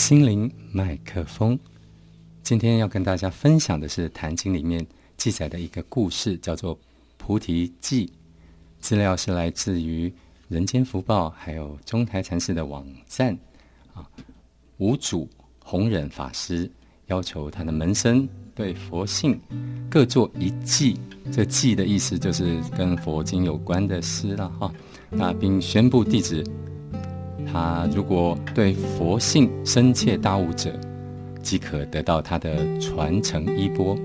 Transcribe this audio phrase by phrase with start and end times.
[0.00, 1.56] 心灵麦克风，
[2.42, 4.84] 今天要跟大家分享的是《坛经》里面
[5.18, 6.74] 记载的一个故事，叫做
[7.18, 8.06] 《菩提记》。
[8.80, 10.10] 资料是来自于
[10.48, 13.38] 人间福报，还有中台禅寺的网站。
[13.92, 14.08] 啊，
[14.78, 15.28] 五祖
[15.62, 16.68] 弘忍法师
[17.08, 19.38] 要求他的门生对佛性
[19.90, 20.98] 各做一记，
[21.30, 24.72] 这“记”的意思就是跟佛经有关的诗了哈。
[25.10, 26.42] 那并宣布弟子。
[27.52, 30.72] 他如果对佛性深切大悟者，
[31.42, 33.96] 即可得到他的传承衣钵，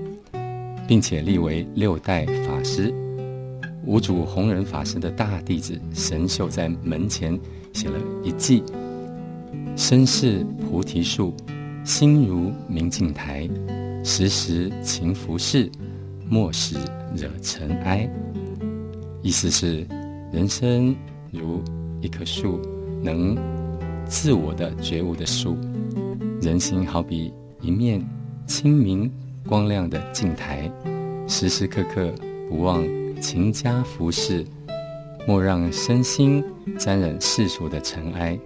[0.88, 2.92] 并且立为六代法师。
[3.84, 7.38] 五祖弘忍法师的大弟子神秀在门前
[7.72, 8.64] 写了一记
[9.76, 11.32] ：“身是菩提树，
[11.84, 13.48] 心如明镜台，
[14.02, 15.70] 时时勤拂拭，
[16.28, 16.76] 莫使
[17.14, 18.10] 惹尘埃。”
[19.22, 19.86] 意思是，
[20.32, 20.96] 人生
[21.30, 21.62] 如
[22.00, 22.60] 一棵树。
[23.06, 23.36] 能
[24.04, 25.56] 自我的觉悟的树，
[26.42, 28.04] 人心好比一面
[28.48, 29.08] 清明
[29.48, 30.68] 光亮的镜台，
[31.28, 32.12] 时时刻刻
[32.48, 32.84] 不忘
[33.20, 34.44] 勤加服饰，
[35.24, 36.42] 莫让身心
[36.76, 38.36] 沾染世俗的尘埃。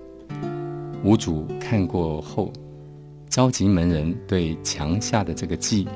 [1.03, 2.53] 五祖看过后，
[3.31, 5.89] 召集门人对墙下的这个祭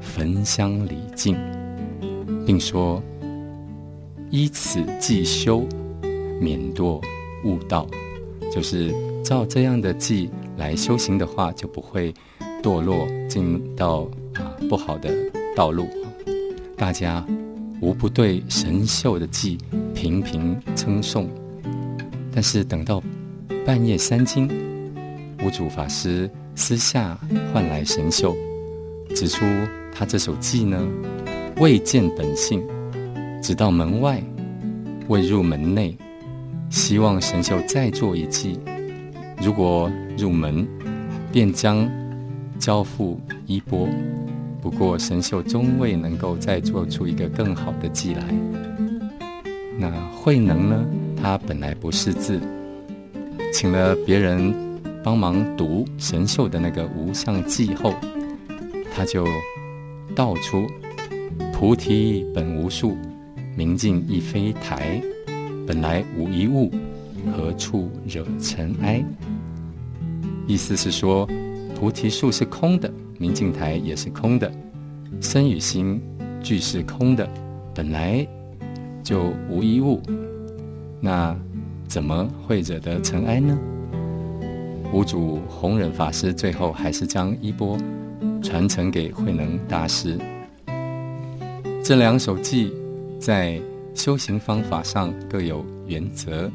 [0.00, 1.36] 焚香礼敬，
[2.46, 3.02] 并说
[4.32, 5.66] ：“依此记修，
[6.40, 6.98] 免堕
[7.44, 7.86] 悟道。”
[8.56, 8.90] 就是
[9.22, 12.14] 照这样的记来修行的话，就不会
[12.62, 15.14] 堕落进到啊不好的
[15.54, 15.86] 道路。
[16.74, 17.22] 大家
[17.82, 19.58] 无不对神秀的记
[19.94, 21.28] 频频称颂。
[22.32, 23.02] 但是等到
[23.66, 24.48] 半夜三更，
[25.44, 27.18] 五祖法师私下
[27.52, 28.34] 唤来神秀，
[29.14, 29.44] 指出
[29.92, 30.82] 他这首记呢
[31.58, 32.66] 未见本性，
[33.42, 34.18] 直到门外
[35.08, 35.94] 未入门内。
[36.68, 38.58] 希望神秀再做一记，
[39.42, 40.66] 如果入门，
[41.32, 41.88] 便将
[42.58, 43.88] 交付衣钵。
[44.60, 48.22] 不过神秀终未能够再做出一个更好的记来。
[49.78, 50.84] 那慧能呢？
[51.22, 52.40] 他本来不识字，
[53.52, 54.54] 请了别人
[55.02, 57.94] 帮忙读神秀的那个无相记后，
[58.94, 59.26] 他就
[60.14, 60.66] 道出
[61.54, 62.96] ：“菩提本无树，
[63.56, 65.00] 明镜亦非台。”
[65.66, 66.70] 本来无一物，
[67.34, 69.04] 何处惹尘埃？
[70.46, 71.28] 意思是说，
[71.74, 72.88] 菩提树是空的，
[73.18, 74.50] 明镜台也是空的，
[75.20, 76.00] 身与心
[76.40, 77.28] 俱是空的，
[77.74, 78.24] 本来
[79.02, 80.00] 就无一物，
[81.00, 81.36] 那
[81.88, 83.58] 怎么会惹得尘埃呢？
[84.92, 87.76] 五祖弘忍法师最后还是将衣钵
[88.40, 90.16] 传承给慧能大师。
[91.82, 92.70] 这两首偈
[93.18, 93.60] 在。
[93.96, 96.50] 修行方法上各有原则、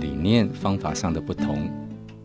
[0.00, 1.70] 理念、方法上的不同。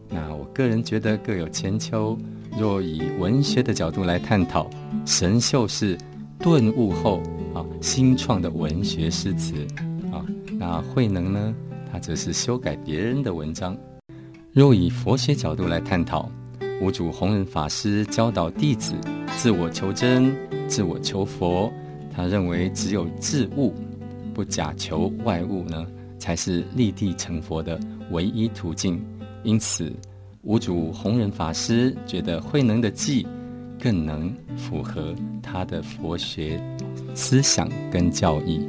[0.09, 2.17] 那我个人觉得各有千秋。
[2.57, 4.69] 若以文学的角度来探讨，
[5.05, 5.97] 神秀是
[6.39, 7.21] 顿悟后
[7.53, 9.53] 啊新创的文学诗词
[10.11, 10.25] 啊。
[10.57, 11.53] 那慧能呢，
[11.91, 13.77] 他则是修改别人的文章。
[14.51, 16.29] 若以佛学角度来探讨，
[16.81, 18.93] 五祖弘忍法师教导弟子
[19.37, 20.33] 自我求真、
[20.67, 21.71] 自我求佛，
[22.13, 23.73] 他认为只有自悟。
[24.33, 25.85] 不假求外物呢，
[26.17, 27.79] 才是立地成佛的
[28.11, 29.03] 唯一途径。
[29.43, 29.91] 因此，
[30.43, 33.25] 五祖弘忍法师觉得慧能的记
[33.79, 36.61] 更能符合他的佛学
[37.15, 38.67] 思想跟教义。